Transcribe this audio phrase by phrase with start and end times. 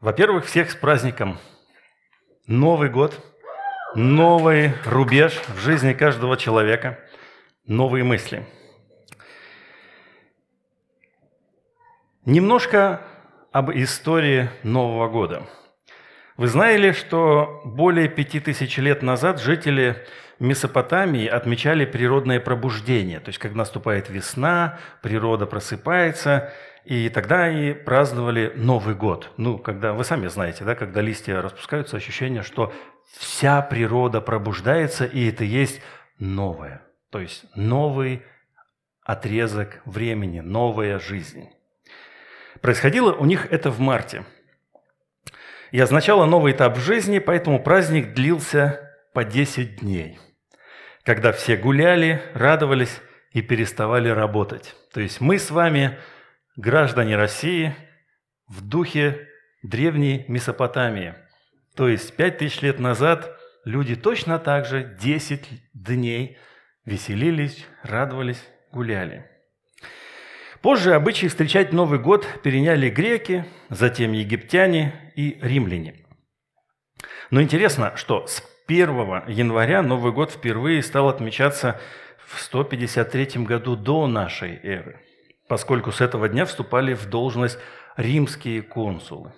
[0.00, 1.38] Во-первых, всех с праздником.
[2.46, 3.22] Новый год,
[3.94, 6.98] новый рубеж в жизни каждого человека,
[7.66, 8.46] новые мысли.
[12.24, 13.02] Немножко
[13.52, 15.46] об истории Нового года.
[16.38, 20.02] Вы знали, что более пяти тысяч лет назад жители
[20.38, 26.54] Месопотамии отмечали природное пробуждение, то есть когда наступает весна, природа просыпается–
[26.84, 29.30] и тогда и праздновали Новый год.
[29.36, 32.72] Ну, когда, вы сами знаете, да, когда листья распускаются, ощущение, что
[33.18, 35.80] вся природа пробуждается, и это есть
[36.18, 36.82] новое.
[37.10, 38.22] То есть новый
[39.02, 41.48] отрезок времени, новая жизнь.
[42.60, 44.24] Происходило у них это в марте.
[45.70, 50.18] И означало новый этап жизни, поэтому праздник длился по 10 дней,
[51.04, 53.00] когда все гуляли, радовались
[53.32, 54.74] и переставали работать.
[54.92, 55.98] То есть мы с вами–
[56.56, 57.74] граждане России
[58.48, 59.28] в духе
[59.62, 61.14] древней Месопотамии.
[61.76, 66.38] То есть пять тысяч лет назад люди точно так же 10 дней
[66.84, 68.42] веселились, радовались,
[68.72, 69.26] гуляли.
[70.62, 76.04] Позже обычаи встречать Новый год переняли греки, затем египтяне и римляне.
[77.30, 81.80] Но интересно, что с 1 января Новый год впервые стал отмечаться
[82.26, 85.00] в 153 году до нашей эры–
[85.50, 87.58] поскольку с этого дня вступали в должность
[87.96, 89.30] римские консулы.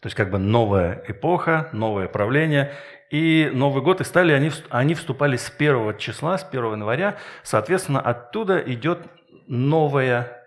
[0.00, 2.72] То есть как бы новая эпоха, новое правление.
[3.10, 7.18] И Новый год, и стали они, они вступали с первого числа, с 1 января.
[7.42, 9.00] Соответственно, оттуда идет
[9.46, 10.46] новая,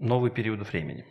[0.00, 1.06] новый период времени.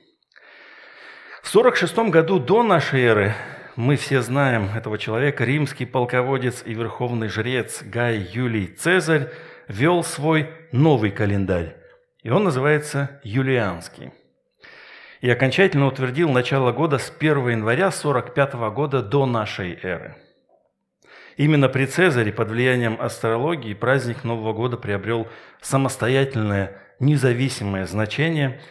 [1.41, 3.33] В 46 году до нашей эры
[3.77, 9.29] мы все знаем этого человека, римский полководец и верховный жрец Гай Юлий Цезарь
[9.69, 11.80] вел свой новый календарь
[12.23, 14.11] и он называется Юлианский.
[15.21, 20.15] И окончательно утвердил начало года с 1 января 45 года до нашей эры.
[21.37, 25.27] Именно при Цезаре под влиянием астрологии праздник Нового года приобрел
[25.61, 28.61] самостоятельное, независимое значение,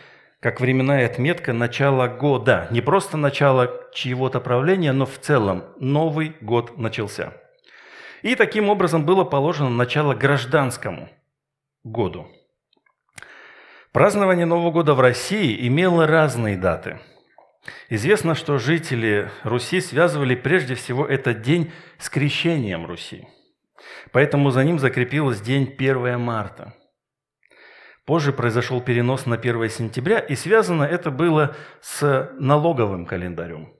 [0.40, 2.68] как временная отметка начала года.
[2.70, 7.32] Не просто начало чьего-то правления, но в целом Новый год начался.
[8.22, 11.08] И таким образом было положено начало гражданскому
[11.84, 12.28] году–
[13.92, 17.00] Празднование Нового года в России имело разные даты.
[17.88, 23.26] Известно, что жители Руси связывали прежде всего этот день с крещением Руси.
[24.12, 26.72] Поэтому за ним закрепилось день 1 марта.
[28.04, 33.74] Позже произошел перенос на 1 сентября, и связано это было с налоговым календарем.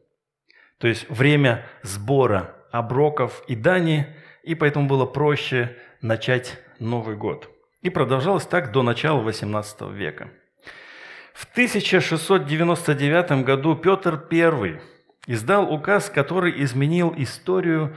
[0.79, 4.09] То есть время сбора оброков и дани,
[4.43, 7.49] и поэтому было проще начать Новый год–
[7.83, 10.31] и продолжалось так до начала XVIII века.
[11.35, 14.81] В 1699 году Петр I
[15.27, 17.97] издал указ, который изменил историю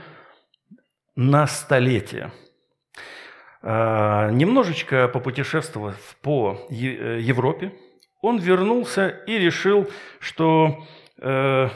[1.16, 2.32] на столетие.
[3.62, 7.72] А, немножечко попутешествовав по Европе,
[8.20, 10.86] он вернулся и решил, что
[11.18, 11.68] э,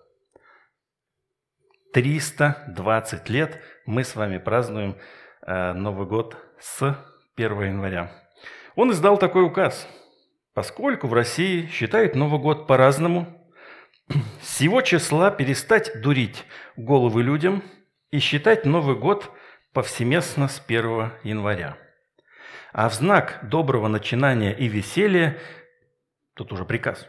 [1.92, 4.94] 320 лет мы с вами празднуем
[5.44, 6.96] э, Новый год с
[7.34, 8.12] 1 января.
[8.76, 9.88] Он издал такой указ.
[10.54, 13.43] Поскольку в России считают Новый год по-разному,
[14.42, 16.44] с его числа перестать дурить
[16.76, 17.62] головы людям
[18.10, 19.30] и считать Новый год
[19.72, 21.78] повсеместно с 1 января.
[22.72, 25.38] А в знак доброго начинания и веселья,
[26.34, 27.08] тут уже приказ,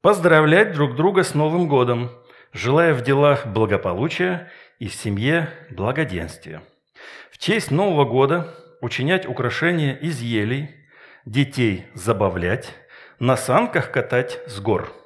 [0.00, 2.10] поздравлять друг друга с Новым годом,
[2.52, 6.62] желая в делах благополучия и в семье благоденствия.
[7.30, 10.74] В честь Нового года учинять украшения из елей,
[11.24, 12.74] детей забавлять,
[13.18, 14.92] на санках катать с гор–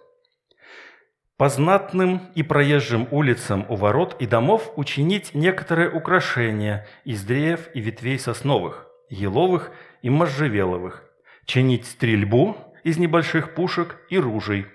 [1.37, 7.81] по знатным и проезжим улицам у ворот и домов учинить некоторые украшения из древьев и
[7.81, 9.71] ветвей сосновых, еловых
[10.03, 11.05] и можжевеловых,
[11.47, 14.67] чинить стрельбу из небольших пушек и ружей,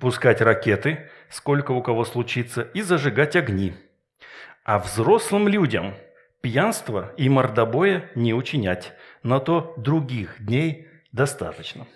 [0.00, 3.74] пускать ракеты, сколько у кого случится, и зажигать огни.
[4.64, 5.94] А взрослым людям
[6.40, 8.92] пьянство и мордобоя не учинять,
[9.22, 11.86] на то других дней достаточно.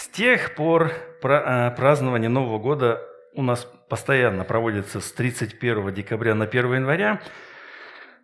[0.00, 0.92] С тех пор
[1.22, 7.20] э, празднование Нового года у нас постоянно проводится с 31 декабря на 1 января.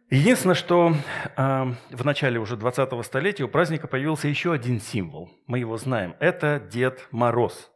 [0.09, 0.95] Единственное, что
[1.37, 5.29] э, в начале уже 20-го столетия у праздника появился еще один символ.
[5.47, 6.17] Мы его знаем.
[6.19, 7.71] Это Дед Мороз,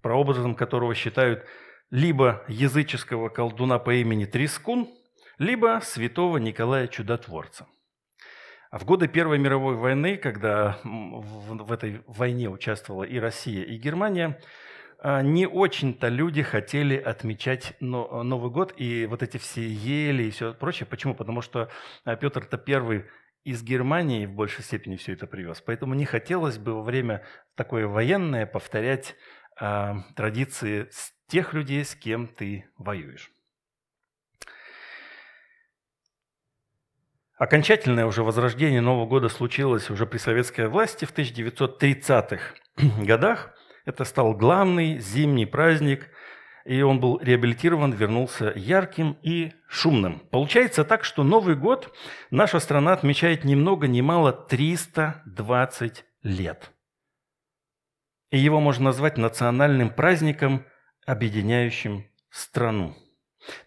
[0.00, 1.44] прообразом которого считают
[1.90, 4.88] либо языческого колдуна по имени Трискун,
[5.36, 7.66] либо святого Николая Чудотворца.
[8.72, 14.40] А в годы Первой мировой войны, когда в этой войне участвовала и Россия, и Германия,
[14.98, 20.54] а, не очень-то люди хотели отмечать Новый год и вот эти все ели и все
[20.54, 20.86] прочее.
[20.86, 21.14] Почему?
[21.14, 21.68] Потому что
[22.06, 23.04] а, Петр-то первый
[23.44, 25.60] из Германии в большей степени все это привез.
[25.60, 27.26] Поэтому не хотелось бы во время
[27.56, 29.16] такое военное повторять
[29.60, 33.32] э, традиции с тех людей, с кем ты воюешь.
[37.42, 42.40] Окончательное уже возрождение Нового года случилось уже при советской власти в 1930-х
[43.04, 43.52] годах–
[43.84, 46.06] это стал главный зимний праздник,
[46.64, 50.20] и он был реабилитирован, вернулся ярким и шумным.
[50.30, 51.92] Получается так, что Новый год
[52.30, 56.70] наша страна отмечает ни много ни мало 320 лет.
[58.30, 60.64] И его можно назвать национальным праздником,
[61.06, 62.94] объединяющим страну.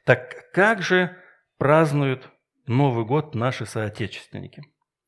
[0.05, 1.17] Так как же
[1.57, 2.31] празднуют
[2.67, 4.63] Новый год наши соотечественники?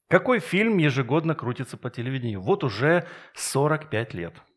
[0.09, 2.41] Какой фильм ежегодно крутится по телевидению?
[2.41, 4.33] Вот уже 45 лет–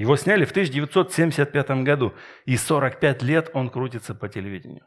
[0.00, 2.14] его сняли в 1975 году,
[2.46, 4.86] и 45 лет он крутится по телевидению.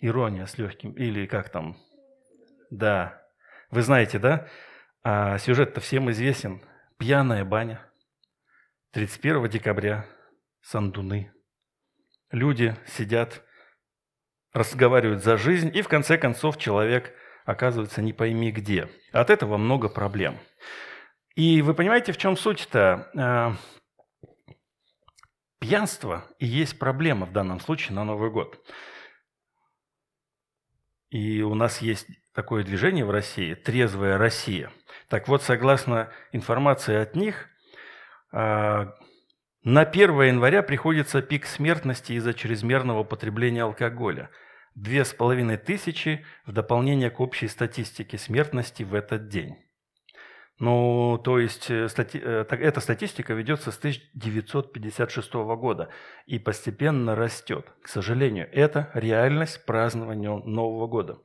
[0.00, 1.76] Ирония с легким, или как там?
[2.70, 3.22] Да.
[3.70, 4.48] Вы знаете, да?
[5.02, 6.62] А сюжет-то всем известен.
[6.98, 7.80] Пьяная баня.
[8.92, 10.06] 31 декабря.
[10.60, 11.32] Сандуны.
[12.30, 13.42] Люди сидят,
[14.52, 17.12] разговаривают за жизнь, и в конце концов человек
[17.44, 18.88] оказывается не пойми где.
[19.12, 20.38] От этого много проблем.
[21.34, 23.10] И вы понимаете, в чем суть-то?
[23.14, 24.54] Э,
[25.60, 28.58] пьянство и есть проблема в данном случае на Новый год.
[31.10, 34.70] И у нас есть такое движение в России «Трезвая Россия».
[35.08, 37.48] Так вот, согласно информации от них,
[38.32, 38.86] э,
[39.62, 44.30] на 1 января приходится пик смертности из-за чрезмерного потребления алкоголя.
[44.74, 49.56] Две с половиной тысячи в дополнение к общей статистике смертности в этот день.
[50.58, 52.20] Ну, то есть э, стати...
[52.22, 55.88] Э, эта статистика ведется с 1956 года
[56.26, 57.66] и постепенно растет.
[57.82, 61.18] К сожалению, это реальность празднования Нового года.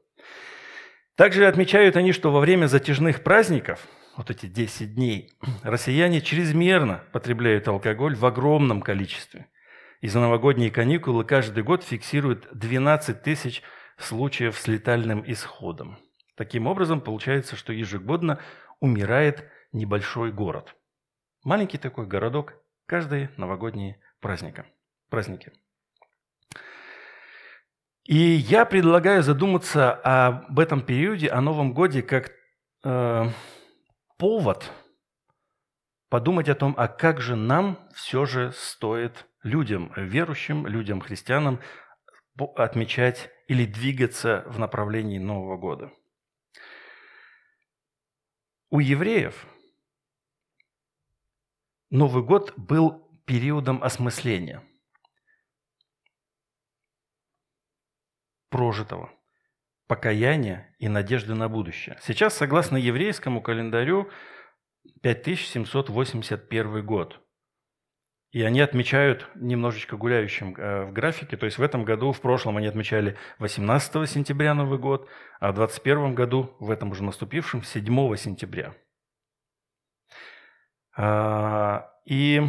[1.15, 5.33] Также отмечают они, что во время затяжных праздников, вот эти 10 дней,
[5.63, 9.47] россияне чрезмерно потребляют алкоголь в огромном количестве.
[10.01, 13.61] И за новогодние каникулы каждый год фиксируют 12 тысяч
[13.97, 15.97] случаев с летальным исходом.
[16.35, 18.39] Таким образом, получается, что ежегодно
[18.79, 20.75] умирает небольшой город.
[21.43, 22.53] Маленький такой городок,
[22.85, 24.65] каждые новогодние праздника,
[25.09, 25.53] праздники.
[28.03, 32.31] И я предлагаю задуматься об этом периоде, о Новом Годе, как
[32.83, 33.29] э,
[34.17, 34.71] повод
[36.09, 41.59] подумать о том, а как же нам все же стоит людям, верующим, людям, христианам,
[42.55, 45.91] отмечать или двигаться в направлении Нового года.
[48.69, 49.45] У евреев
[51.91, 54.63] Новый год был периодом осмысления
[58.49, 59.11] прожитого,
[59.87, 61.97] покаяния и надежды на будущее.
[62.01, 64.09] Сейчас, согласно еврейскому календарю,
[65.01, 67.21] 5781 год–
[68.35, 71.37] и они отмечают немножечко гуляющим э, в графике.
[71.37, 75.07] То есть в этом году, в прошлом они отмечали 18 сентября Новый год,
[75.39, 78.73] а в 2021 году, в этом уже наступившем, 7 сентября.
[80.97, 82.41] А, и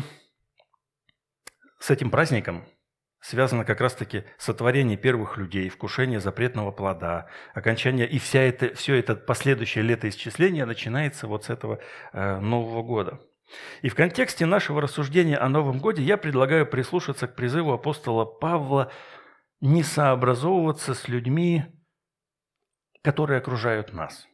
[1.79, 2.65] с этим праздником
[3.29, 9.17] связано как раз-таки сотворение первых людей, вкушение запретного плода, окончание, и вся это, все это
[9.17, 11.81] последующее летоисчисление начинается вот с этого
[12.13, 13.21] э, Нового года–
[13.83, 18.91] и в контексте нашего рассуждения о Новом Годе я предлагаю прислушаться к призыву апостола Павла
[19.61, 21.65] не сообразовываться с людьми,
[23.03, 24.27] которые окружают нас.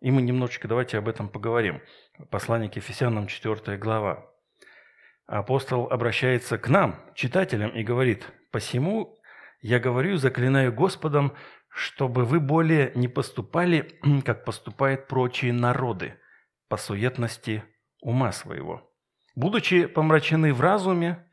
[0.00, 1.82] И мы немножечко давайте об этом поговорим.
[2.30, 4.30] Послание к Ефесянам, 4 глава.
[5.30, 9.16] Апостол обращается к нам, читателям, и говорит, «Посему
[9.62, 11.34] я говорю, заклинаю Господом,
[11.68, 16.18] чтобы вы более не поступали, как поступают прочие народы,
[16.68, 17.62] по суетности
[18.00, 18.92] ума своего,
[19.36, 21.24] будучи помрачены в разуме,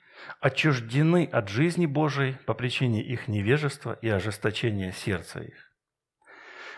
[0.41, 5.71] отчуждены от жизни Божией по причине их невежества и ожесточения сердца их.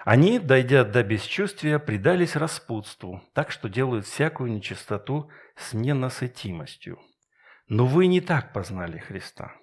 [0.05, 6.97] Они, дойдя до бесчувствия, предались распутству, так что делают всякую нечистоту с ненасытимостью.
[7.69, 9.53] Но вы не так познали Христа,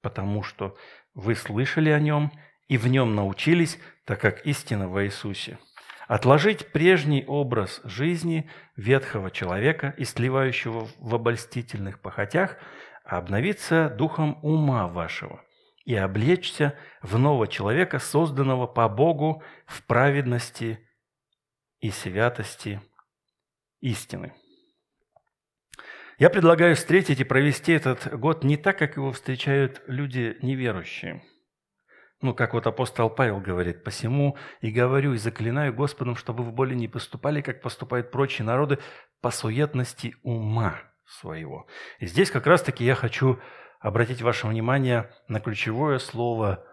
[0.00, 0.76] потому что
[1.12, 2.30] вы слышали о нем
[2.68, 5.58] и в нем научились, так как истина во Иисусе.
[6.06, 12.56] Отложить прежний образ жизни ветхого человека, истлевающего в обольстительных похотях,
[13.04, 15.44] а обновиться духом ума вашего
[15.84, 20.86] и облечься в нового человека, созданного по Богу в праведности
[21.80, 22.80] и святости
[23.80, 24.32] истины.
[26.18, 31.22] Я предлагаю встретить и провести этот год не так, как его встречают люди неверующие.
[32.20, 36.76] Ну, как вот апостол Павел говорит, «Посему и говорю, и заклинаю Господом, чтобы вы более
[36.76, 38.80] не поступали, как поступают прочие народы,
[39.20, 41.68] по суетности ума своего».
[42.00, 43.38] И здесь как раз-таки я хочу
[43.78, 46.66] обратить ваше внимание на ключевое слово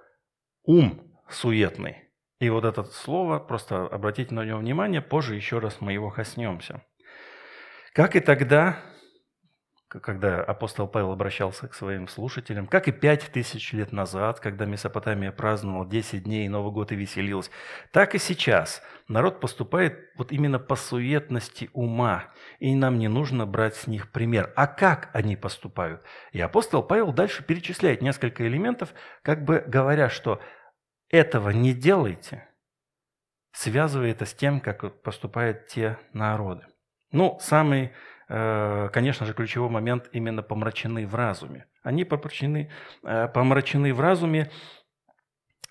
[0.64, 2.10] «ум суетный».
[2.40, 6.82] И вот это слово, просто обратите на него внимание, позже еще раз мы его коснемся.
[7.94, 8.84] Как и тогда,
[10.02, 15.32] когда апостол Павел обращался к своим слушателям, как и пять тысяч лет назад, когда Месопотамия
[15.32, 17.52] праздновала 10 дней Новый год и веселилась,
[17.92, 22.26] так и сейчас народ поступает вот именно по суетности ума,
[22.60, 24.52] и нам не нужно брать с них пример.
[24.56, 26.04] А как они поступают?
[26.32, 30.42] И апостол Павел дальше перечисляет несколько элементов, как бы говоря, что
[31.10, 32.48] этого не делайте,
[33.52, 36.66] связывая это с тем, как поступают те народы.
[37.12, 37.94] Ну, самый
[38.28, 41.68] конечно же, ключевой момент именно помрачены в разуме.
[41.84, 42.72] Они помрачены,
[43.04, 44.50] э, помрачены в разуме,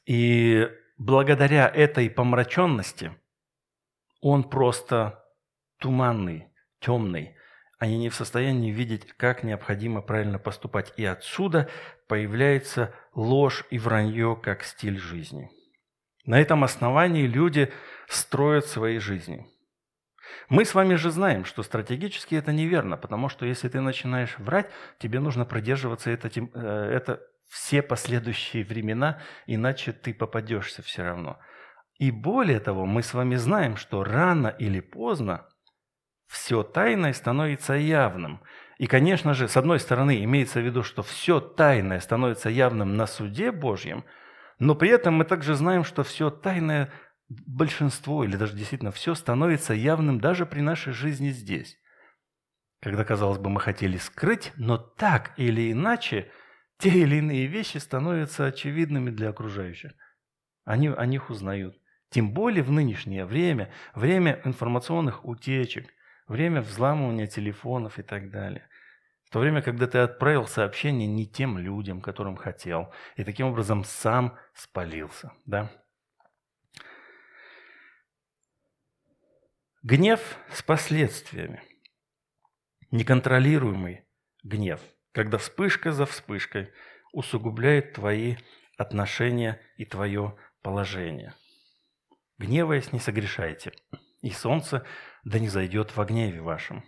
[0.06, 3.12] и благодаря этой помраченности
[4.20, 5.24] он просто
[5.78, 7.36] туманный, темный.
[7.78, 10.92] Они не в состоянии видеть, как необходимо правильно поступать.
[10.96, 11.68] И отсюда
[12.06, 15.50] появляется ложь и вранье как стиль жизни.
[16.24, 17.72] На этом основании люди
[18.08, 19.46] строят свои жизни–
[20.48, 24.70] мы с вами же знаем, что стратегически это неверно, потому что если ты начинаешь врать,
[24.98, 31.38] тебе нужно продерживаться это, э, это все последующие времена, иначе ты попадешься все равно.
[31.98, 35.46] И более того, мы с вами знаем, что рано или поздно
[36.26, 38.42] все тайное становится явным.
[38.78, 43.06] И, конечно же, с одной стороны, имеется в виду, что все тайное становится явным на
[43.06, 44.04] суде Божьем,
[44.58, 46.90] но при этом мы также знаем, что все тайное
[47.28, 51.78] большинство или даже действительно все становится явным даже при нашей жизни здесь.
[52.80, 56.30] Когда, казалось бы, мы хотели скрыть, но так или иначе
[56.78, 59.92] те или иные вещи становятся очевидными для окружающих.
[60.64, 61.76] Они о них узнают.
[62.10, 65.88] Тем более в нынешнее время, время информационных утечек,
[66.28, 68.68] время взламывания телефонов и так далее.
[69.24, 73.82] В то время, когда ты отправил сообщение не тем людям, которым хотел, и таким образом
[73.84, 75.32] сам спалился.
[75.44, 75.72] Да?
[79.84, 81.62] Гнев с последствиями.
[82.90, 84.08] Неконтролируемый
[84.42, 84.80] гнев,
[85.12, 86.72] когда вспышка за вспышкой
[87.12, 88.36] усугубляет твои
[88.78, 91.34] отношения и твое положение.
[92.38, 93.74] Гневаясь, не согрешайте,
[94.22, 94.86] и солнце
[95.22, 96.82] да не зайдет во гневе вашем.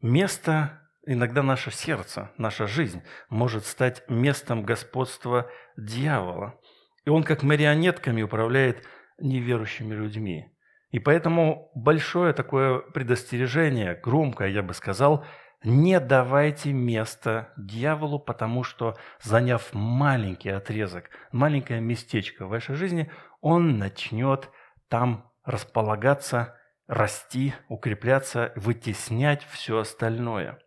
[0.00, 6.60] Место, иногда наше сердце, наша жизнь может стать местом господства дьявола.
[7.04, 8.84] И он как марионетками управляет
[9.22, 10.52] неверующими людьми.
[10.90, 15.24] И поэтому большое такое предостережение, громкое, я бы сказал,
[15.64, 23.10] не давайте места дьяволу, потому что, заняв маленький отрезок, маленькое местечко в вашей жизни,
[23.40, 24.50] он начнет
[24.88, 30.58] там располагаться, расти, укрепляться, вытеснять все остальное.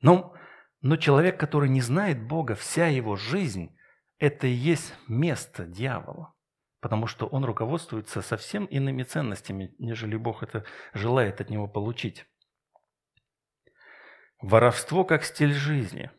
[0.00, 0.32] Ну,
[0.80, 3.76] но человек, который не знает Бога, вся его жизнь–
[4.18, 6.33] это и есть место дьявола
[6.84, 12.26] потому что он руководствуется совсем иными ценностями, нежели Бог это желает от него получить.
[14.42, 16.10] Воровство как стиль жизни.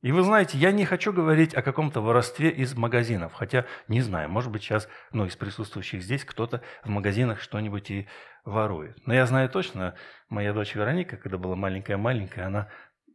[0.00, 4.28] И вы знаете, я не хочу говорить о каком-то воровстве из магазинов, хотя не знаю,
[4.28, 8.08] может быть сейчас, ну, из присутствующих здесь кто-то в магазинах что-нибудь и
[8.44, 9.06] ворует.
[9.06, 9.94] Но я знаю точно,
[10.28, 12.68] моя дочь Вероника, когда была маленькая-маленькая, она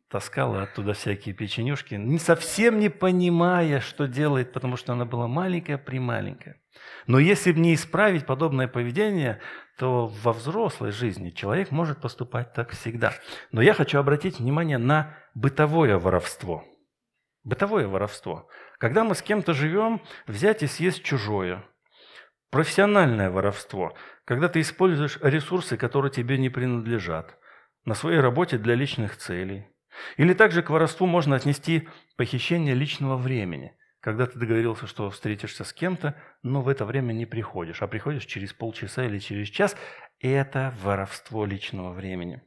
[0.09, 6.61] таскала оттуда всякие печенюшки, не совсем не понимая, что делает, потому что она была маленькая-прималенькая.
[7.05, 9.39] Но если не исправить подобное поведение,
[9.77, 13.13] то во взрослой жизни человек может поступать так всегда.
[13.51, 16.65] Но я хочу обратить внимание на бытовое воровство.
[17.43, 18.49] Бытовое воровство.
[18.79, 21.63] Когда мы с кем-то живем, взять и съесть чужое.
[22.49, 23.95] Профессиональное воровство.
[24.25, 27.37] Когда ты используешь ресурсы, которые тебе не принадлежат.
[27.85, 29.67] На своей работе для личных целей
[30.17, 33.76] или также к воровству можно отнести похищение личного времени,
[34.07, 38.23] когда ты договорился, что встретишься с кем-то, но в это время не приходишь, а приходишь
[38.23, 39.75] через полчаса или через час.
[40.21, 42.41] Это воровство личного времени.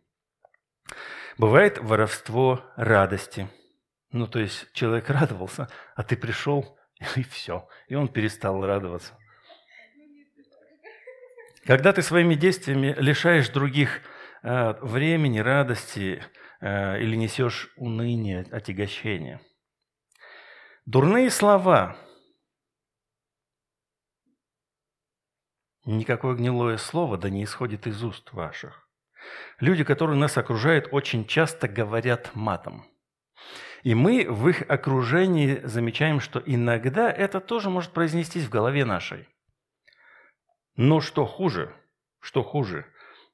[1.37, 3.47] Бывает воровство радости.
[4.11, 6.79] Ну, то есть человек радовался, а ты пришел,
[7.17, 7.69] и все.
[7.89, 9.19] И он перестал радоваться.
[11.67, 14.01] Когда ты своими действиями лишаешь других
[14.43, 16.23] э, времени, радости
[16.63, 19.41] э, или несешь уныние, отягощение.
[20.87, 21.95] Дурные слова.
[25.85, 28.89] Никакое гнилое слово да не исходит из уст ваших.
[29.59, 32.87] Люди, которые нас окружают, очень часто говорят матом.
[33.83, 39.29] И мы в их окружении замечаем, что иногда это тоже может произнестись в голове нашей.
[40.77, 41.75] Но что хуже,
[42.21, 42.87] что хуже,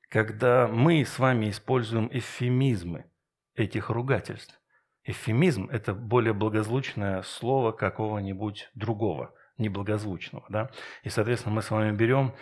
[0.08, 3.08] когда мы с вами используем эвфемизмы
[3.54, 4.60] этих ругательств.
[5.06, 10.44] Эвфемизм– это более благозвучное слово какого-нибудь другого, неблагозвучного.
[10.48, 10.70] Да?
[11.04, 12.34] И, соответственно, мы с вами берем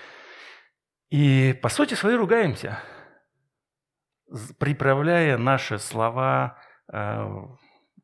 [1.11, 2.81] и, по сути своей, ругаемся,
[4.59, 6.59] приправляя наши слова
[6.93, 7.25] э,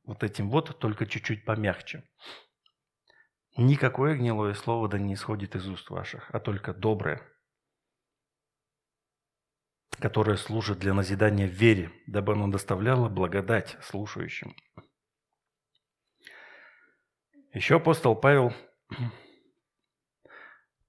[0.04, 2.04] вот этим вот, только чуть-чуть помягче.
[3.56, 7.22] Никакое гнилое слово да не исходит из уст ваших, а только доброе,
[10.00, 14.54] которое служит для назидания в вере, дабы оно доставляло благодать слушающим.
[17.52, 18.52] Еще апостол Павел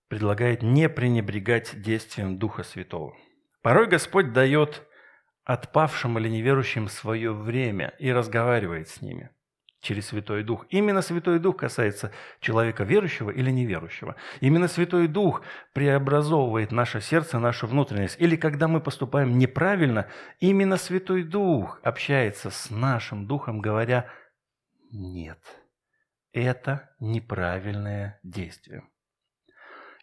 [0.08, 3.16] предлагает не пренебрегать действием Духа Святого.
[3.62, 4.88] Порой Господь дает
[5.44, 9.32] отпавшим или неверующим свое время и разговаривает с ними
[9.82, 10.66] через Святой Дух.
[10.70, 14.16] Именно Святой Дух касается человека верующего или неверующего.
[14.40, 15.42] Именно Святой Дух
[15.74, 18.20] преобразовывает наше сердце, нашу внутренность.
[18.20, 20.08] Или когда мы поступаем неправильно,
[20.40, 24.08] именно Святой Дух общается с нашим духом, говоря
[24.92, 25.40] «нет,
[26.32, 28.84] это неправильное действие».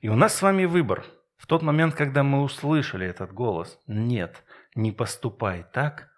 [0.00, 1.04] И у нас с вами выбор.
[1.36, 4.44] В тот момент, когда мы услышали этот голос «нет»,
[4.74, 6.10] не поступай так,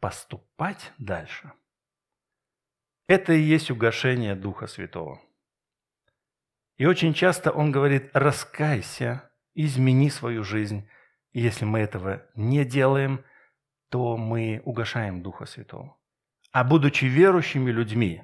[0.00, 1.52] поступать дальше.
[3.06, 5.20] Это и есть угошение Духа Святого.
[6.76, 10.88] И очень часто он говорит, раскайся, измени свою жизнь.
[11.32, 13.22] И если мы этого не делаем,
[13.90, 15.96] то мы угошаем Духа Святого.
[16.50, 18.22] А будучи верующими людьми,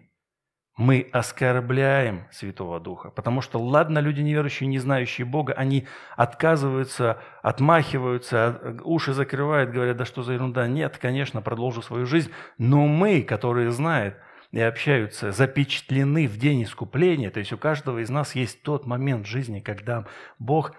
[0.77, 3.11] мы оскорбляем Святого Духа.
[3.11, 10.07] Потому что, ладно, люди неверующие, не знающие Бога, они отказываются, отмахиваются, уши закрывают, говорят, да
[10.07, 10.67] что за ерунда.
[10.67, 12.33] Нет, конечно, продолжу свою жизнь.
[12.57, 14.17] Но мы, которые знают
[14.51, 17.31] и общаются, запечатлены в день искупления.
[17.31, 20.07] То есть у каждого из нас есть тот момент в жизни, когда
[20.39, 20.75] Бог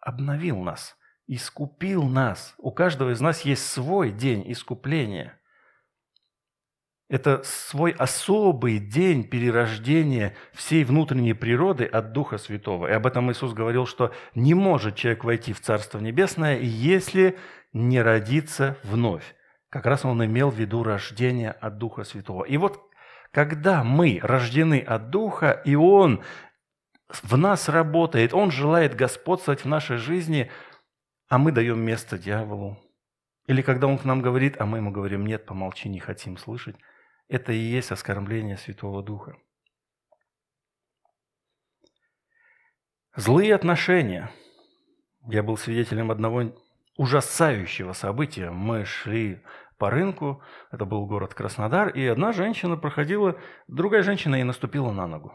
[0.00, 2.54] обновил нас, искупил нас.
[2.58, 5.36] У каждого из нас есть свой день искупления–
[7.10, 12.86] это свой особый день перерождения всей внутренней природы от Духа Святого.
[12.86, 17.36] И об этом Иисус говорил, что не может человек войти в Царство Небесное, если
[17.72, 19.34] не родиться вновь.
[19.70, 22.44] Как раз он имел в виду рождение от Духа Святого.
[22.44, 22.90] И вот
[23.30, 26.24] когда мы рождены от Духа, и Он
[27.08, 30.50] в нас работает, Он желает господствовать в нашей жизни,
[31.28, 32.78] а мы даем место дьяволу.
[33.46, 36.76] Или когда Он к нам говорит, а мы ему говорим, нет, помолчи, не хотим слышать.
[37.28, 39.36] Это и есть оскорбление Святого Духа.
[43.14, 44.32] Злые отношения.
[45.28, 46.52] Я был свидетелем одного
[46.96, 48.50] ужасающего события.
[48.50, 49.40] Мы шли
[49.80, 50.40] по рынку,
[50.70, 55.32] это был город Краснодар, и одна женщина проходила, другая женщина ей наступила на ногу.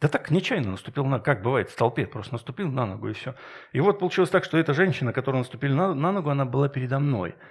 [0.00, 3.34] Да так, нечаянно наступил на, как бывает в толпе, просто наступил на ногу и все.
[3.72, 6.98] И вот получилось так, что эта женщина, которая наступила на, на ногу, она была передо
[6.98, 7.34] мной–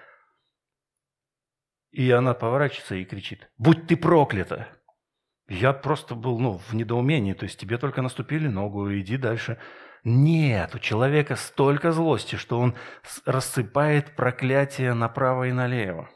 [1.91, 4.67] и она поворачивается и кричит, «Будь ты проклята!»
[5.49, 9.57] Я просто был ну, в недоумении, то есть тебе только наступили ногу, иди дальше.
[10.03, 12.75] Нет, у человека столько злости, что он
[13.25, 16.09] рассыпает проклятие направо и налево.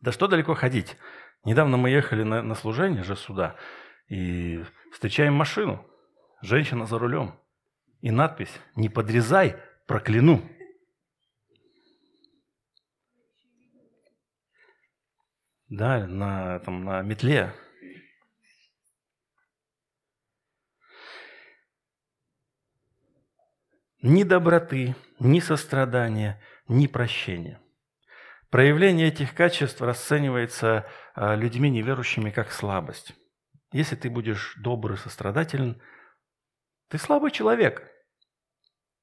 [0.00, 0.96] Да что далеко ходить?
[1.44, 3.56] Недавно мы ехали на, на служение же сюда
[4.08, 5.84] и встречаем машину.
[6.42, 7.38] Женщина за рулем.
[8.00, 9.56] И надпись «Не подрезай,
[9.86, 10.42] прокляну».
[15.68, 17.52] да, на, там, на метле.
[24.08, 27.60] Ни доброты, ни сострадания, ни прощения.
[28.50, 33.16] Проявление этих качеств расценивается а, людьми неверующими как слабость.
[33.72, 35.82] Если ты будешь добрый, сострадателен,
[36.88, 37.90] ты слабый человек.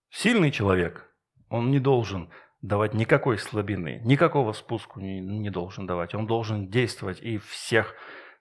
[0.10, 1.14] Сильный человек,
[1.50, 6.16] он не должен давать никакой слабины, никакого спуску не должен давать.
[6.16, 7.94] Он должен действовать и всех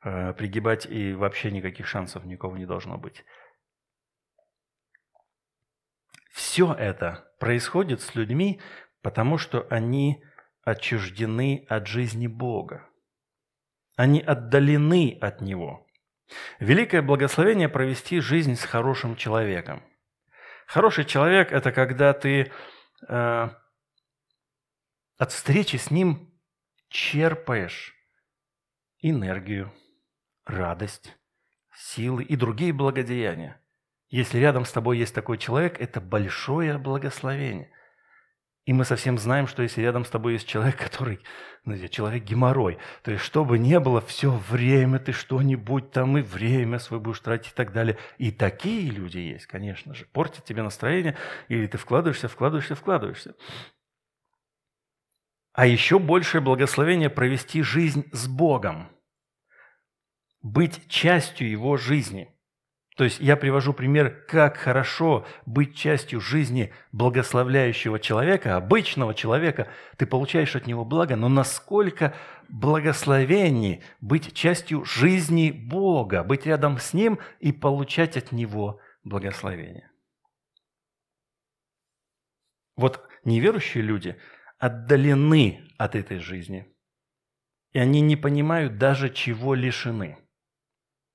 [0.05, 3.25] э, пригибать, и вообще никаких шансов никого не должно быть.
[6.33, 8.61] Все это происходит с людьми,
[9.03, 10.25] потому что они
[10.63, 12.89] отчуждены от жизни Бога.
[13.97, 15.87] Они отдалены от Него.
[16.59, 19.83] Великое благословение провести жизнь с хорошим человеком.
[20.67, 22.51] Хороший человек– это когда ты
[23.09, 23.49] э,
[25.19, 26.33] от встречи с ним
[26.89, 27.95] черпаешь
[29.01, 29.71] энергию,
[30.47, 31.15] радость,
[31.75, 33.62] силы и другие благодеяния.
[34.13, 37.73] Если рядом с тобой есть такой человек, это большое благословение.
[38.67, 41.19] И мы совсем знаем, что если рядом с тобой есть человек, который,
[41.65, 46.79] знаете, человек геморрой, то есть чтобы не было все время ты что-нибудь там и время
[46.79, 47.97] свое будешь тратить и так далее.
[48.19, 50.05] И такие люди есть, конечно же.
[50.13, 51.17] Портят тебе настроение,
[51.49, 53.35] или ты вкладываешься, вкладываешься, вкладываешься.
[55.55, 58.91] А еще большее благословение провести жизнь с Богом,
[60.43, 62.29] быть частью Его жизни.
[62.97, 69.69] То есть я привожу пример, как хорошо быть частью жизни благословляющего человека, обычного человека.
[69.97, 72.15] Ты получаешь от него благо, но насколько
[72.51, 79.91] благословений быть частью жизни Бога, быть рядом с Ним и получать от Него благословение.
[82.77, 84.21] Вот неверующие люди
[84.59, 86.67] отдалены от этой жизни,
[87.73, 90.19] и они не понимают даже, чего лишены.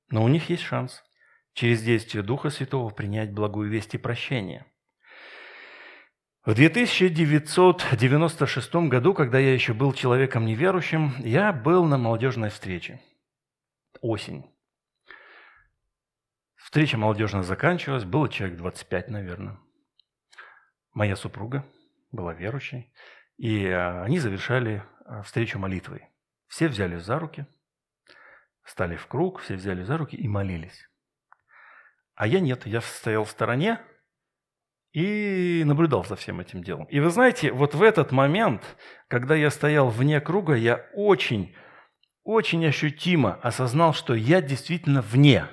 [0.09, 1.03] Но у них есть шанс–
[1.57, 4.67] через действие Духа Святого принять благую весть и прощение.
[6.45, 13.01] В 1996 году, когда я еще был человеком неверующим, я был на молодежной встрече.
[14.01, 14.45] Осень.
[16.57, 19.57] Встреча молодежная заканчивалась, было человек 25, наверное.
[20.93, 21.65] Моя супруга
[22.11, 22.93] была верующей,
[23.37, 26.07] и а, они завершали а, встречу молитвой.
[26.45, 27.47] Все взяли за руки,
[28.63, 30.87] стали в круг, все взяли за руки и молились.
[32.17, 33.79] А я нет, я стоял в стороне
[34.91, 36.85] и наблюдал за всем этим делом.
[36.85, 38.63] И вы знаете, вот в этот момент,
[39.07, 41.55] когда я стоял вне круга, я очень,
[42.23, 45.45] очень ощутимо осознал, что я действительно вне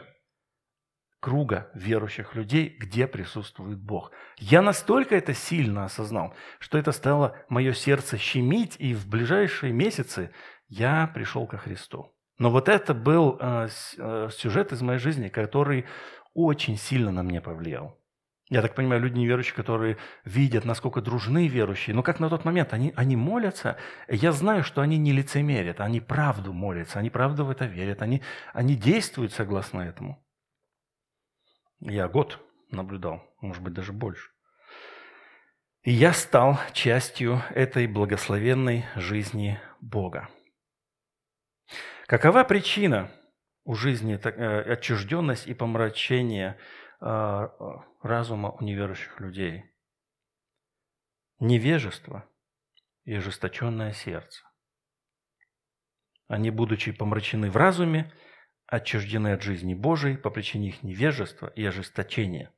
[1.20, 4.10] круга верующих людей, где присутствует Бог.
[4.38, 10.30] Я настолько это сильно осознал, что это стало мое сердце щемить, и в ближайшие месяцы
[10.68, 12.14] я пришел ко Христу.
[12.38, 15.84] Но вот это был э, э сюжет из моей жизни, который
[16.34, 17.98] очень сильно на меня повлиял.
[18.50, 22.74] Я так понимаю, люди неверующие, которые видят, насколько дружны верующие, но как на тот момент
[22.74, 27.50] они, они молятся, я знаю, что они не лицемерят, они правду молятся, они правду в
[27.50, 30.22] это верят, они, они действуют согласно этому.
[31.80, 32.38] Я год
[32.70, 34.30] наблюдал, может быть, даже больше.
[35.82, 40.28] И я стал частью этой благословенной жизни Бога.
[42.06, 43.10] Какова причина–
[43.64, 46.58] у жизни э, отчужденность и помрачение
[47.00, 47.50] а,
[48.02, 49.64] разума у неверующих людей.
[51.38, 52.28] Невежество
[53.04, 54.42] и ожесточенное сердце.
[56.28, 58.12] Они, будучи помрачены в разуме,
[58.66, 62.52] отчуждены от жизни Божией по причине их невежества и ожесточения.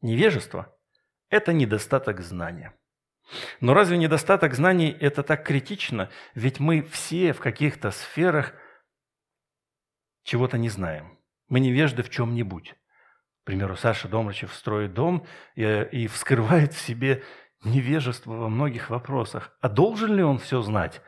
[0.00, 0.74] Невежество–
[1.28, 2.74] это недостаток знания.
[3.60, 6.10] Но разве недостаток знаний– это так критично?
[6.34, 8.54] Ведь мы все в каких-то сферах
[10.22, 11.18] чего-то не знаем.
[11.48, 12.74] Мы невежды в чем-нибудь.
[13.42, 17.22] К примеру, Саша Домрачев строит дом и, и вскрывает в себе
[17.64, 19.56] невежество во многих вопросах.
[19.60, 21.02] А должен ли он все знать?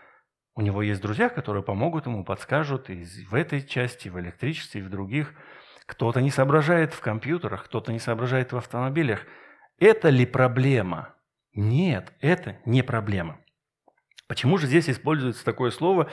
[0.57, 4.81] У него есть друзья, которые помогут ему, подскажут и в этой части, и в электричестве,
[4.81, 5.35] и в других.
[5.87, 9.21] Кто-то не соображает в компьютерах, кто-то не соображает в автомобилях.
[9.79, 11.15] Это ли проблема?
[11.55, 13.39] Нет, это не проблема.
[14.29, 16.11] Почему же здесь используется такое слово,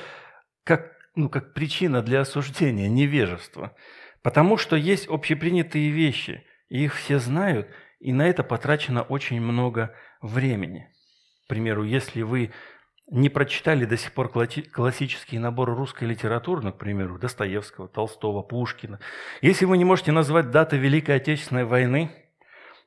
[0.64, 3.76] как ну, как причина для осуждения невежества.
[4.22, 7.68] Потому что есть общепринятые вещи, и их все знают,
[8.00, 10.88] и на это потрачено очень много времени.
[11.46, 12.52] К примеру, если вы
[13.10, 19.00] не прочитали до сих пор классические наборы русской литературы, ну, к примеру, Достоевского, Толстого, Пушкина,
[19.42, 22.12] если вы не можете назвать даты Великой Отечественной войны,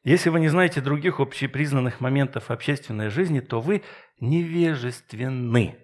[0.03, 3.83] если вы не знаете других общепризнанных моментов общественной жизни, то вы
[4.21, 5.84] невежественны.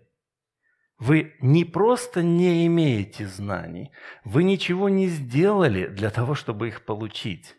[1.00, 3.90] Вы не просто не имеете знаний,
[4.22, 7.56] вы ничего не сделали для того, чтобы их получить.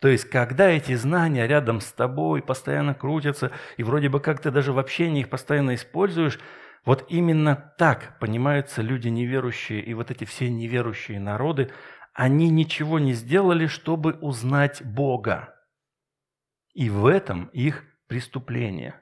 [0.00, 4.50] То есть, когда эти знания рядом с тобой постоянно крутятся, и вроде бы как ты
[4.50, 6.38] даже в общении их постоянно используешь,
[6.84, 11.70] вот именно так понимаются люди неверующие, и вот эти все неверующие народы,
[12.12, 15.54] они ничего не сделали, чтобы узнать Бога.
[16.74, 19.00] И в этом их преступление.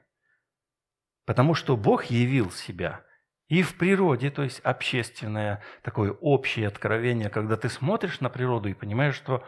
[1.25, 3.01] Потому что Бог явил себя–
[3.47, 8.73] и в природе, то есть общественное, такое общее откровение, когда ты смотришь на природу и
[8.73, 9.43] понимаешь, что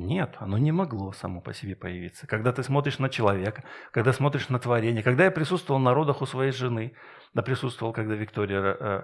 [0.00, 2.28] Нет, оно не могло само по себе появиться.
[2.28, 6.26] Когда ты смотришь на человека, когда смотришь на творение, когда я присутствовал на родах у
[6.26, 6.94] своей жены,
[7.34, 9.02] да присутствовал, когда Виктория э,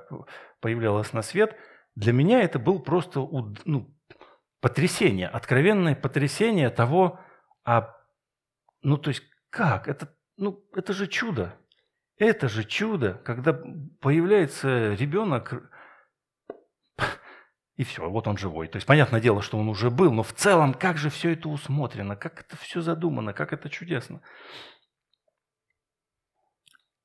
[0.60, 1.56] появлялась на свет,
[1.96, 3.18] для меня это был просто
[3.64, 3.92] ну,
[4.60, 7.18] потрясение, откровенное потрясение того,
[7.64, 7.94] а,
[8.82, 9.88] ну то есть как?
[9.88, 11.56] Это, ну, это же чудо.
[12.16, 13.52] Это же чудо, когда
[14.00, 15.70] появляется ребенок,
[17.76, 18.68] и все, вот он живой.
[18.68, 21.48] То есть, понятное дело, что он уже был, но в целом, как же все это
[21.48, 24.22] усмотрено, как это все задумано, как это чудесно.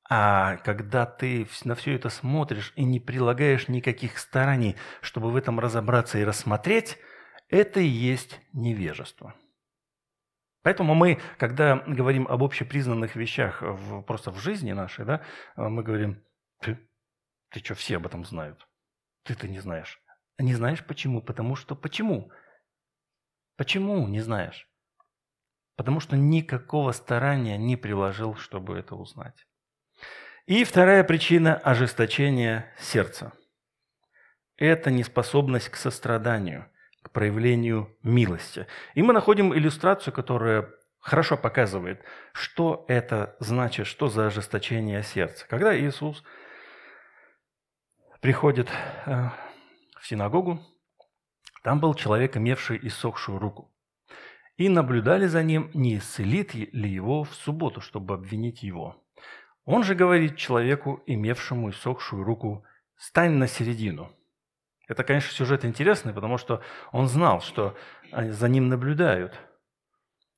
[0.08, 5.58] А когда ты на все это смотришь и не прилагаешь никаких стараний, чтобы в этом
[5.58, 6.98] разобраться и рассмотреть,
[7.48, 9.34] это и есть невежество.
[10.62, 15.22] Поэтому мы, когда говорим об общепризнанных вещах в, просто в жизни нашей, да,
[15.56, 16.22] мы говорим,
[16.60, 16.78] ты,
[17.48, 18.68] ты что, все об этом знают?
[19.24, 20.00] Ты-то не знаешь.
[20.38, 21.22] Не знаешь почему?
[21.22, 22.30] Потому что почему?
[23.56, 24.68] Почему не знаешь?
[25.76, 29.46] Потому что никакого старания не приложил, чтобы это узнать.
[30.46, 33.32] И вторая причина– ожесточение сердца.
[34.56, 36.70] Это неспособность к состраданию,
[37.02, 38.66] к проявлению милости.
[38.94, 45.46] И мы находим иллюстрацию, которая хорошо показывает, что это значит, что за ожесточение сердца.
[45.48, 46.22] Когда Иисус
[48.20, 48.68] приходит
[49.06, 49.30] э,
[49.98, 50.60] в синагогу,
[51.62, 53.72] там был человек, имевший иссохшую руку.
[54.56, 59.02] И наблюдали за ним, не исцелит ли его в субботу, чтобы обвинить его.
[59.64, 62.64] Он же говорит человеку, имевшему иссохшую руку,
[62.96, 64.10] «Стань на середину».
[64.90, 67.78] Это, конечно, сюжет интересный, потому что он знал, что
[68.10, 69.38] за ним наблюдают.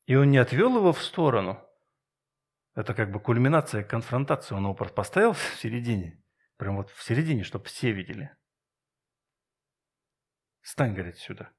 [0.04, 1.58] И он не отвел его в сторону.
[2.74, 4.54] Это как бы кульминация конфронтации.
[4.54, 6.22] Он его поставил в середине,
[6.58, 8.36] прям вот в середине, чтобы все видели.
[10.60, 11.50] Стань, говорит, сюда.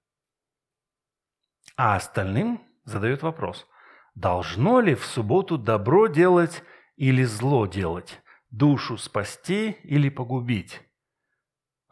[1.75, 3.67] А остальным задает вопрос.
[4.13, 6.63] Должно ли в субботу добро делать
[6.95, 8.21] или зло делать?
[8.51, 10.79] Душу спасти или погубить?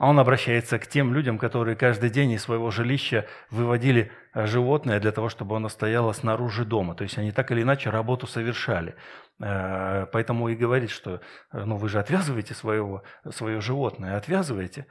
[0.02, 5.00] А он обращается к тем людям, которые каждый день из своего жилища выводили э, животное
[5.00, 6.96] для того, чтобы оно стояло снаружи дома.
[6.96, 8.96] То есть они так или иначе работу совершали.
[9.40, 14.88] Э, поэтому и говорит, что э, ну, вы же отвязываете своего, свое животное, отвязываете.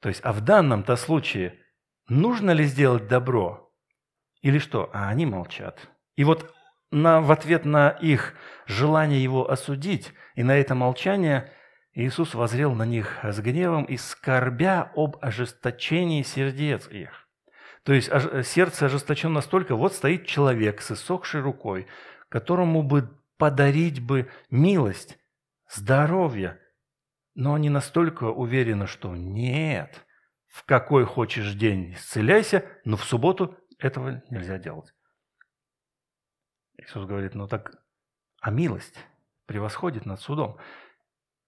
[0.00, 1.58] То есть, а в данном-то случае
[2.06, 3.72] нужно ли сделать добро
[4.40, 4.88] или что?
[4.92, 5.88] А они молчат.
[6.14, 6.54] И вот
[6.92, 8.34] на, в ответ на их
[8.68, 11.50] желание его осудить и на это молчание
[11.94, 17.28] Иисус возрел на них с гневом и скорбя об ожесточении сердец их.
[17.84, 18.10] То есть
[18.46, 21.86] сердце ожесточено настолько, вот стоит человек с иссохшей рукой,
[22.28, 25.18] которому бы подарить бы милость,
[25.68, 26.60] здоровье,
[27.34, 30.04] но они настолько уверены, что нет,
[30.46, 34.92] в какой хочешь день исцеляйся, но в субботу этого нельзя делать.
[36.76, 37.72] Иисус говорит, ну так,
[38.40, 38.98] а милость
[39.46, 40.58] превосходит над судом.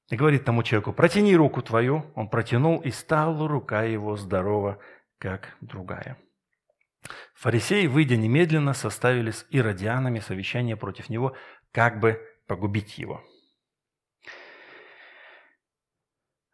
[0.08, 2.04] И говорит тому человеку, протяни руку твою.
[2.14, 4.78] Он протянул, и стала рука его здорова,
[5.18, 6.16] как другая.
[7.34, 11.36] Фарисеи, выйдя немедленно, составили с иродианами совещание против него,
[11.72, 13.22] как бы погубить его.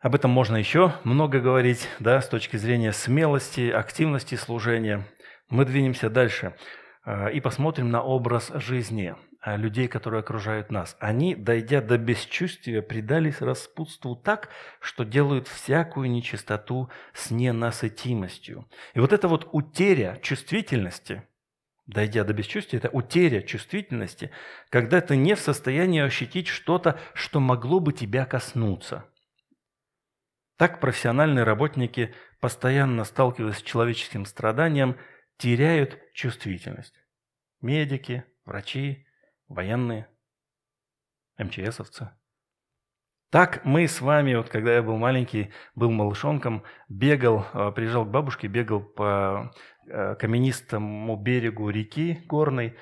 [0.00, 5.06] Об этом можно еще много говорить, да, с точки зрения смелости, активности служения.
[5.48, 6.56] Мы двинемся дальше
[7.04, 10.96] а, и посмотрим на образ жизни людей, которые окружают нас.
[11.00, 14.48] Они, дойдя до бесчувствия, предались распутству так,
[14.80, 18.68] что делают всякую нечистоту с ненасытимостью.
[18.94, 21.22] И вот эта вот утеря чувствительности,
[21.86, 24.30] дойдя до бесчувствия, это утеря чувствительности,
[24.70, 29.06] когда ты не в состоянии ощутить что-то, что могло бы тебя коснуться–
[30.62, 34.96] так профессиональные работники, постоянно сталкиваясь с человеческим страданием,
[35.36, 36.94] теряют чувствительность.
[37.60, 39.04] Медики, врачи,
[39.52, 40.08] военные,
[41.38, 42.10] МЧСовцы.
[43.30, 48.10] Так мы с вами, вот когда я был маленький, был малышонком, бегал, э, приезжал к
[48.10, 49.54] бабушке, бегал по
[49.86, 52.76] э, каменистому берегу реки горной,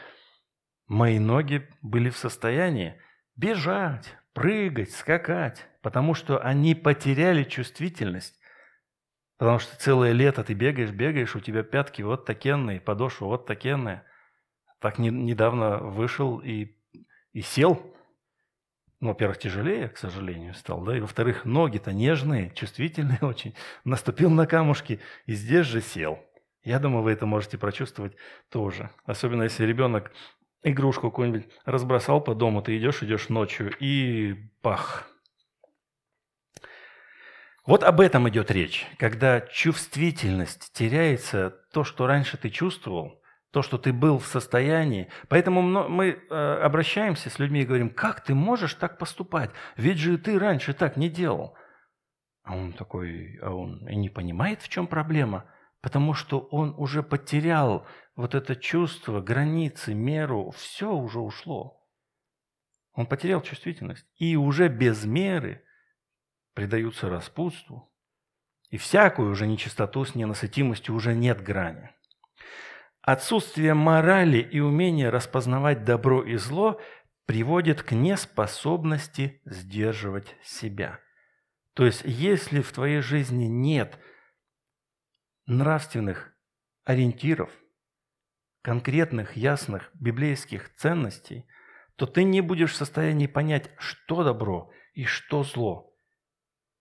[0.89, 3.01] мои ноги были в состоянии
[3.37, 8.41] бежать, прыгать, скакать, потому что они потеряли чувствительность.
[9.39, 14.05] Потому что целое лето ты бегаешь, бегаешь, у тебя пятки вот такенные, подошва вот такенная.
[14.81, 16.75] Так не, недавно вышел и,
[17.33, 17.81] и сел.
[19.01, 23.55] Ну, во-первых, тяжелее, к сожалению, стал, да, и во-вторых, ноги-то нежные, чувствительные очень.
[23.85, 26.19] Наступил на камушки и здесь же сел.
[26.63, 28.15] Я думаю, вы это можете прочувствовать
[28.51, 28.91] тоже.
[29.05, 30.13] Особенно если ребенок
[30.63, 35.07] игрушку какую-нибудь разбросал по дому, ты идешь, идешь ночью, и пах.
[37.67, 38.87] Вот об этом идет речь.
[38.99, 43.20] Когда чувствительность теряется, то, что раньше ты чувствовал,
[43.51, 45.09] то, что ты был в состоянии.
[45.29, 49.51] Поэтому мы э, обращаемся с людьми и говорим, как ты можешь так поступать?
[49.77, 51.57] Ведь же ты раньше так не делал.
[52.43, 55.45] А он такой, а он и не понимает, в чем проблема,
[55.81, 61.81] потому что он уже потерял вот это чувство, границы, меру, все уже ушло.
[62.93, 64.07] Он потерял чувствительность.
[64.17, 65.65] И уже без меры
[66.55, 67.93] предаются распутству.
[68.69, 71.91] И всякую уже нечистоту с ненасытимостью уже нет грани.
[73.03, 76.81] Отсутствие морали и умения распознавать добро и зло
[77.25, 81.01] приводит к неспособности сдерживать себя.
[81.75, 83.99] То есть, если в твоей жизни нет
[85.47, 86.33] нравственных
[86.85, 87.51] ориентиров,
[88.63, 91.47] конкретных, ясных библейских ценностей,
[91.97, 95.95] то ты не будешь в состоянии понять, что добро и что зло.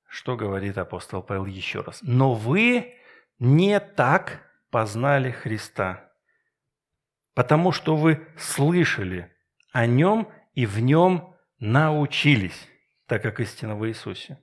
[0.07, 1.99] что говорит апостол Павел еще раз.
[2.01, 2.95] «Но вы
[3.39, 6.11] не так познали Христа,
[7.33, 9.31] потому что вы слышали
[9.71, 12.67] о Нем и в Нем научились,
[13.05, 14.39] так как истина в Иисусе».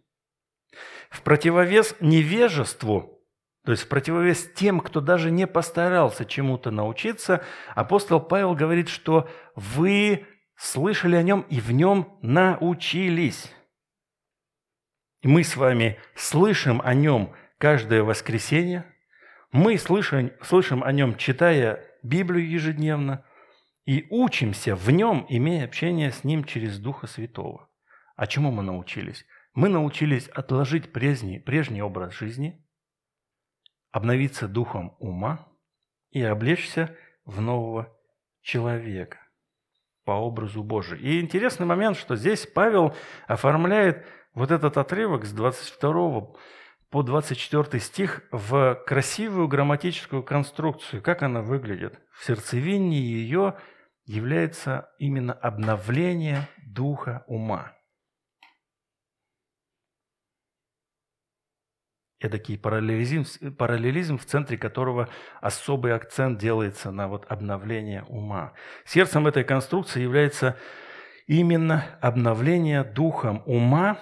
[1.11, 3.25] В противовес невежеству,
[3.65, 7.43] то есть в противовес тем, кто даже не постарался чему-то научиться,
[7.75, 10.27] апостол Павел говорит, что вы
[10.59, 13.55] слышали о нем и в нем научились.
[15.23, 18.85] Мы с вами слышим о нем каждое воскресенье,
[19.51, 23.25] мы слышим, слышим о нем, читая Библию ежедневно,
[23.87, 27.71] и учимся в нем, имея общение с ним через Духа Святого.
[28.17, 29.25] А чему мы научились?
[29.55, 32.63] Мы научились отложить прежний, прежний образ жизни,
[33.91, 35.49] обновиться духом ума
[36.11, 36.95] и облечься
[37.25, 37.97] в нового
[38.43, 39.28] человека
[40.09, 40.99] по образу Божию.
[41.01, 42.95] И интересный момент, что здесь Павел
[43.27, 46.29] оформляет вот этот отрывок с 22
[46.89, 51.03] по 24 стих в красивую грамматическую конструкцию.
[51.03, 52.01] Как она выглядит?
[52.19, 53.57] В сердцевине ее
[54.07, 57.75] является именно обновление духа ума.
[62.21, 63.25] Эдакий параллелизм,
[63.57, 65.09] параллелизм, в центре которого
[65.41, 68.53] особый акцент делается на вот обновление ума.
[68.85, 70.57] Сердцем этой конструкции является
[71.27, 73.99] именно обновление духом ума.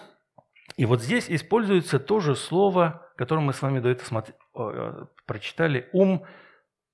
[0.76, 4.34] И вот здесь используется то же слово, которое мы с вами до этого смотри,
[5.26, 6.24] прочитали, ум,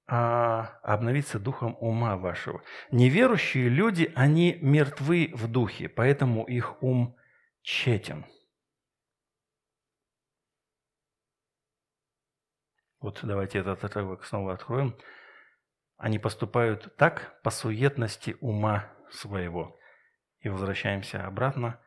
[0.09, 2.63] а, обновиться духом ума вашего.
[2.91, 7.17] Неверующие люди, они мертвы в духе, поэтому их ум
[7.63, 8.25] тщетен.
[13.03, 14.97] Вот давайте этот отрывок снова откроем.
[15.97, 19.79] Они поступают так по суетности ума своего.
[20.41, 21.79] И возвращаемся обратно.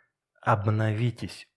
[0.41, 1.47] Обновитесь.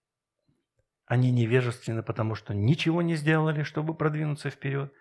[1.06, 4.92] Они невежественны, потому что ничего не сделали, чтобы продвинуться вперед.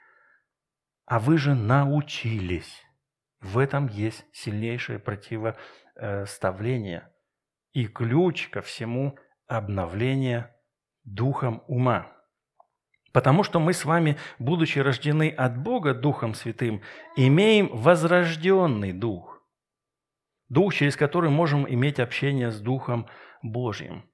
[1.05, 2.83] А вы же научились.
[3.39, 7.13] В этом есть сильнейшее противоставление
[7.73, 10.55] и ключ ко всему обновление
[11.03, 12.16] духом ума.
[13.17, 16.83] Потому что мы с вами, будучи рождены от Бога Духом Святым,
[17.15, 19.41] имеем возрожденный Дух.
[20.49, 23.07] Дух, через который можем иметь общение с Духом
[23.41, 24.07] Божьим.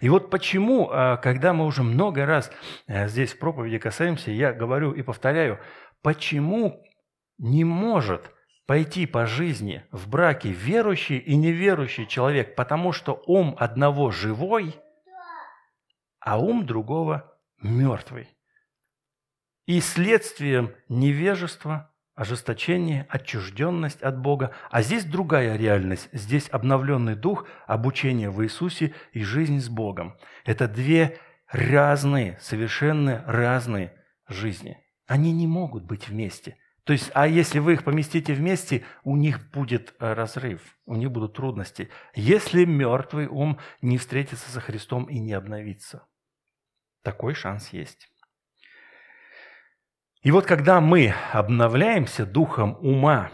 [0.00, 2.50] И вот почему, а, когда мы уже много раз
[2.88, 5.60] э, здесь в проповеди касаемся, я говорю и повторяю,
[6.02, 6.84] почему
[7.38, 8.32] не может
[8.66, 14.74] пойти по жизни в браке верующий и неверующий человек, потому что ум одного живой,
[16.18, 18.26] а ум другого мертвый
[19.68, 24.52] и следствием невежества, ожесточение, отчужденность от Бога.
[24.70, 26.08] А здесь другая реальность.
[26.10, 30.16] Здесь обновленный дух, обучение в Иисусе и жизнь с Богом.
[30.46, 33.92] Это две разные, совершенно разные
[34.26, 34.78] жизни.
[35.06, 36.56] Они не могут быть вместе.
[36.84, 41.10] То есть, а если вы их поместите вместе, у них будет э, разрыв, у них
[41.10, 41.90] будут трудности.
[42.14, 46.06] Если мертвый ум не встретится со Христом и не обновится.
[47.02, 48.08] Такой шанс есть.
[50.22, 53.30] И вот когда мы обновляемся духом ума,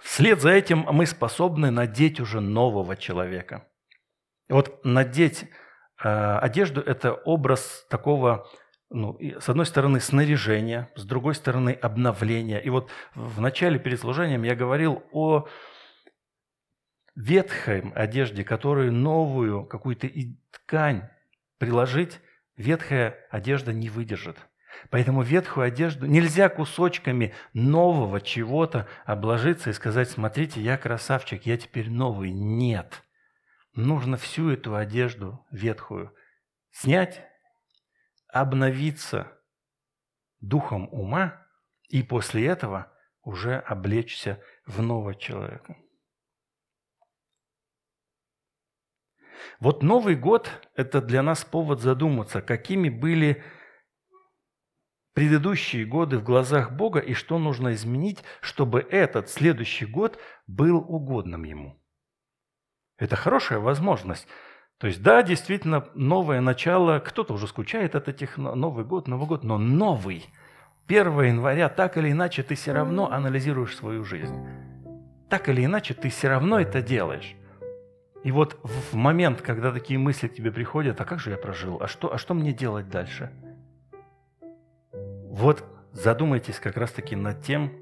[0.00, 3.68] вслед за этим мы способны надеть уже нового человека.
[4.48, 5.46] Вот надеть
[6.02, 8.48] А, одежду– это образ такого,
[8.90, 12.58] ну, с одной стороны, снаряжения, с другой стороны, обновления.
[12.58, 15.46] И вот в начале перед служением я говорил о
[17.14, 20.08] ветхой одежде, которую новую какую-то
[20.50, 21.08] ткань
[21.58, 22.18] приложить,
[22.56, 24.38] ветхая одежда не выдержит.
[24.90, 31.90] Поэтому ветхую одежду нельзя кусочками нового чего-то обложиться и сказать, смотрите, я красавчик, я теперь
[31.90, 32.30] новый.
[32.30, 33.02] Нет.
[33.74, 36.14] Нужно всю эту одежду ветхую
[36.70, 37.22] снять,
[38.28, 39.32] обновиться
[40.40, 41.46] духом ума
[41.88, 42.92] и после этого
[43.22, 45.76] уже облечься в нового человека.
[49.60, 53.42] Вот Новый год– это для нас повод задуматься, какими были
[55.14, 61.44] предыдущие годы в глазах Бога и что нужно изменить, чтобы этот следующий год был угодным
[61.44, 61.78] Ему.
[62.98, 64.26] Это хорошая возможность.
[64.78, 69.44] То есть, да, действительно, новое начало, кто-то уже скучает от этих Новый год, Новый год,
[69.44, 70.26] но новый.
[70.88, 74.36] 1 января, так или иначе, ты все равно анализируешь свою жизнь.
[75.30, 77.34] Так или иначе, ты все равно это делаешь.
[78.24, 81.78] И вот в момент, когда такие мысли к тебе приходят, а как же я прожил,
[81.80, 83.32] а что, а что мне делать дальше?
[85.32, 87.72] Вот задумайтесь как раз-таки над тем,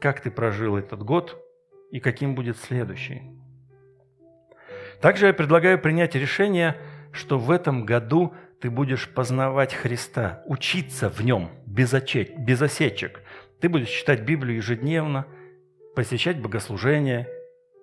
[0.00, 1.36] как ты прожил этот год
[1.90, 3.22] и каким будет следующий.
[5.00, 6.76] Также я предлагаю принять решение,
[7.10, 13.22] что в этом году ты будешь познавать Христа, учиться в нем без, очек, без осечек.
[13.60, 15.26] Ты будешь читать Библию ежедневно,
[15.96, 17.26] посещать богослужения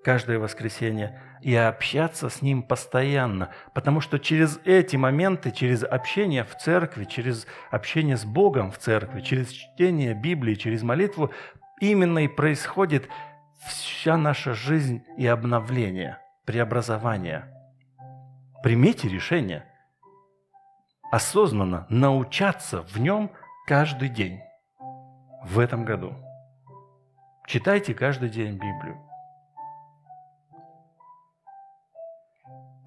[0.03, 6.55] каждое воскресенье и общаться с Ним постоянно, потому что через эти моменты, через общение в
[6.57, 11.31] церкви, через общение с Богом в церкви, через чтение Библии, через молитву,
[11.79, 13.07] именно и происходит
[13.65, 17.45] вся наша жизнь и обновление, преобразование.
[18.63, 19.65] Примите решение
[21.11, 23.31] осознанно научаться в нем
[23.67, 24.41] каждый день
[25.43, 26.13] в этом году.
[27.47, 29.08] Читайте каждый день Библию.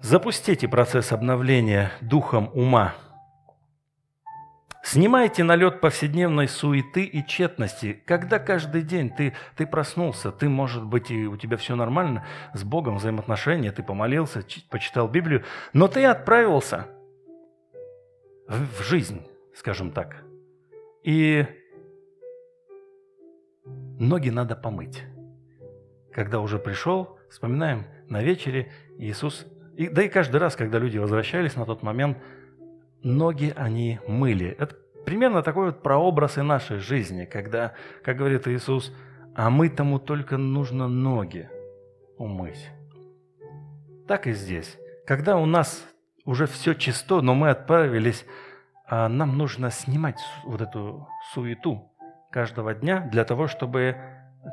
[0.03, 2.93] Запустите процесс обновления духом ума.
[4.83, 8.03] Снимайте налет повседневной суеты и тщетности.
[8.05, 12.65] Когда каждый день ты, ты проснулся, ты, может быть, и у тебя все нормально, с
[12.65, 16.87] Богом взаимоотношения, ты помолился, почитал Библию, но ты отправился
[18.49, 19.25] в, в жизнь,
[19.55, 20.25] скажем так.
[21.03, 21.45] И
[23.97, 25.01] ноги надо помыть.
[26.11, 31.55] Когда уже пришел, вспоминаем на вечере, Иисус и, да и каждый раз, когда люди возвращались
[31.55, 32.17] на тот момент,
[33.01, 34.55] ноги они мыли.
[34.59, 38.93] Это примерно такой вот прообраз и нашей жизни, когда, как говорит Иисус,
[39.35, 41.49] а мы тому только нужно ноги
[42.17, 42.69] умыть.
[44.07, 44.77] Так и здесь.
[45.07, 45.83] Когда у нас
[46.23, 48.25] уже все чисто, но мы отправились,
[48.87, 51.91] а нам нужно снимать вот эту суету
[52.31, 53.97] каждого дня для того, чтобы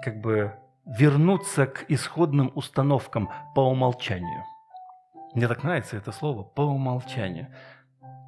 [0.03, 0.55] как бы
[0.87, 4.45] вернуться к исходным установкам по умолчанию–
[5.35, 7.49] мне так нравится это слово «по умолчанию».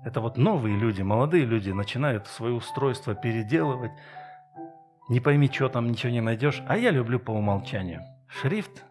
[0.04, 3.92] Это вот новые люди, молодые люди начинают свое устройство переделывать.
[5.08, 6.62] Не пойми, что там, ничего не найдешь.
[6.66, 8.02] А я люблю по умолчанию.
[8.28, 8.84] Шрифт,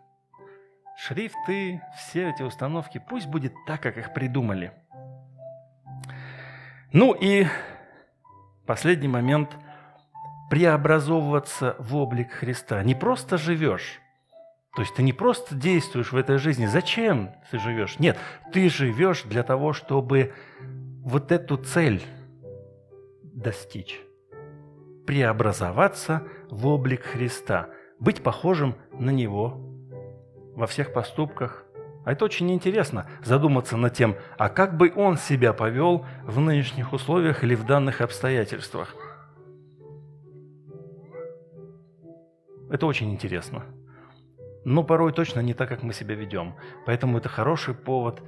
[0.97, 4.71] шрифты, все эти установки, пусть будет так, как их придумали.
[6.93, 7.45] Ну и
[8.65, 9.57] последний момент–
[10.51, 12.83] преобразовываться в облик Христа.
[12.83, 14.01] Не просто живешь,
[14.73, 16.65] то есть ты не просто действуешь в этой жизни.
[16.65, 17.99] Зачем ты живешь?
[17.99, 18.17] Нет,
[18.53, 20.33] ты живешь для того, чтобы
[21.03, 22.01] вот эту цель
[23.21, 23.99] достичь.
[25.05, 27.67] Преобразоваться в облик Христа.
[27.99, 29.59] Быть похожим на Него
[30.55, 31.65] во всех поступках.
[32.05, 36.93] А это очень интересно, задуматься над тем, а как бы он себя повел в нынешних
[36.93, 38.95] условиях или в данных обстоятельствах.
[42.69, 43.65] Это очень интересно
[44.63, 46.55] но порой точно не так, как мы себя ведем.
[46.85, 48.21] Поэтому это хороший повод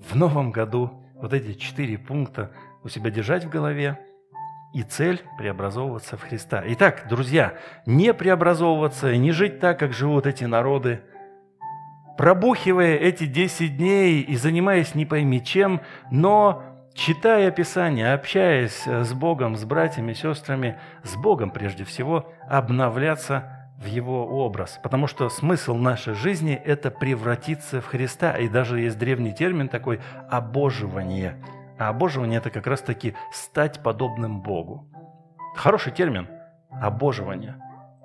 [0.00, 2.50] в новом году вот эти четыре пункта
[2.82, 3.98] у себя держать в голове
[4.74, 6.62] и цель преобразовываться в Христа.
[6.66, 7.54] Итак, друзья,
[7.86, 11.02] не преобразовываться, не жить так, как живут эти народы,
[12.16, 15.80] пробухивая эти 10 дней и занимаясь не пойми чем,
[16.10, 16.62] но
[16.94, 24.26] читая Писание, общаясь с Богом, с братьями, сестрами, с Богом прежде всего, обновляться в Его
[24.44, 24.78] образ.
[24.82, 28.36] Потому что смысл нашей жизни– это превратиться в Христа.
[28.38, 31.36] И даже есть древний термин такой «обоживание».
[31.78, 34.86] А обоживание– это как раз-таки стать подобным Богу.
[35.56, 36.28] Хороший термин–
[36.70, 37.56] обоживание.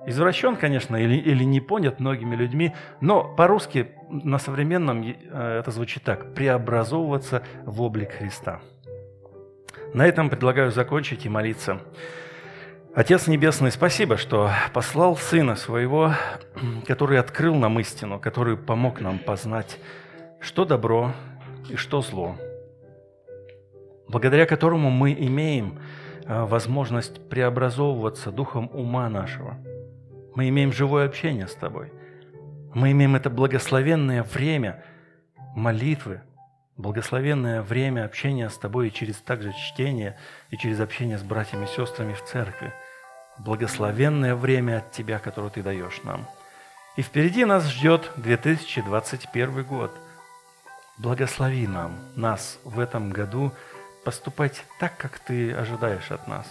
[0.08, 6.04] извращен, конечно, или, или не понят многими людьми, но по-русски на современном э, это звучит
[6.04, 8.62] так– преобразовываться в облик Христа.
[9.94, 11.82] На этом предлагаю закончить и молиться.
[12.98, 16.16] Отец Небесный, спасибо, что послал Сына Своего,
[16.88, 19.78] который открыл нам истину, который помог нам познать,
[20.40, 21.14] что добро
[21.70, 22.36] и что зло,
[24.08, 25.80] благодаря которому мы имеем
[26.26, 29.60] э, возможность преобразовываться духом ума нашего.
[30.34, 31.94] Мы имеем живое общение с Тобой.
[32.74, 34.84] Мы имеем это благословенное время
[35.56, 36.22] молитвы,
[36.78, 40.18] благословенное время общения с Тобой и через также чтение,
[40.50, 42.74] и через общение с братьями и сестрами в церкви–
[43.38, 46.28] благословенное время от Тебя, которое Ты даешь нам.
[46.96, 49.96] И впереди нас ждет 2021 год.
[50.98, 53.52] Благослови нам, нас в этом году
[54.04, 56.48] поступать так, как Ты ожидаешь от нас,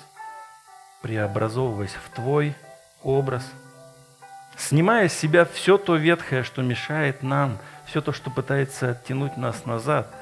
[1.02, 2.54] преобразовываясь в Твой
[3.02, 3.44] образ,
[4.56, 9.64] снимая с себя все то ветхое, что мешает нам, все то, что пытается оттянуть нас
[9.64, 10.14] назад,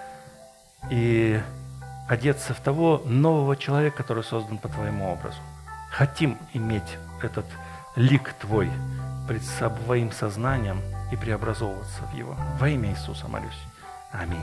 [0.90, 1.40] и
[2.08, 5.40] одеться в того нового человека, который создан по Твоему образу
[5.96, 7.46] хотим иметь этот
[7.94, 8.68] лик Твой
[9.28, 10.80] пред своим сознанием
[11.12, 12.36] и преобразовываться в его.
[12.58, 13.62] Во имя Иисуса молюсь.
[14.10, 14.40] Аминь.